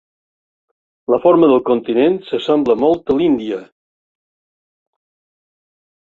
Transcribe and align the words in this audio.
La 1.13 1.19
forma 1.25 1.49
del 1.51 1.61
continent 1.67 2.15
s'assembla 2.31 2.77
molt 2.85 3.15
a 3.15 3.19
l'Índia. 3.21 3.61